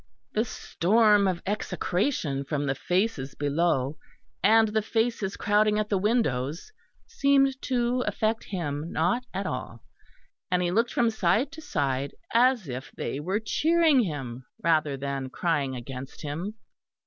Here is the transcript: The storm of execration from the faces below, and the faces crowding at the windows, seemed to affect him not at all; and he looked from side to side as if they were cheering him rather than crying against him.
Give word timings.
The 0.33 0.45
storm 0.45 1.27
of 1.27 1.43
execration 1.45 2.43
from 2.43 2.65
the 2.65 2.73
faces 2.73 3.35
below, 3.35 3.99
and 4.41 4.69
the 4.69 4.81
faces 4.81 5.37
crowding 5.37 5.77
at 5.77 5.89
the 5.89 5.97
windows, 5.99 6.71
seemed 7.05 7.61
to 7.61 8.01
affect 8.07 8.45
him 8.45 8.91
not 8.91 9.25
at 9.31 9.45
all; 9.45 9.83
and 10.49 10.63
he 10.63 10.71
looked 10.71 10.91
from 10.91 11.11
side 11.11 11.51
to 11.51 11.61
side 11.61 12.15
as 12.33 12.67
if 12.67 12.91
they 12.93 13.19
were 13.19 13.39
cheering 13.39 13.99
him 13.99 14.43
rather 14.63 14.97
than 14.97 15.29
crying 15.29 15.75
against 15.75 16.23
him. 16.23 16.55